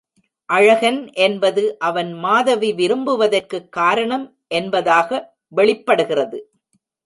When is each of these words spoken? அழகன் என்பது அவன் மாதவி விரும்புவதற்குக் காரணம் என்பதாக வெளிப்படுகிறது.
அழகன் 0.49 1.11
என்பது 1.17 1.63
அவன் 1.79 2.13
மாதவி 2.13 2.73
விரும்புவதற்குக் 2.73 3.69
காரணம் 3.69 4.25
என்பதாக 4.47 5.09
வெளிப்படுகிறது. 5.47 6.39